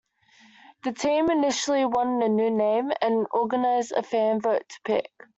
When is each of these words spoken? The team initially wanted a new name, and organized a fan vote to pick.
The 0.83 0.93
team 0.93 1.29
initially 1.29 1.85
wanted 1.85 2.25
a 2.25 2.29
new 2.33 2.49
name, 2.49 2.91
and 3.03 3.27
organized 3.29 3.91
a 3.91 4.01
fan 4.01 4.41
vote 4.41 4.67
to 4.67 4.81
pick. 4.83 5.11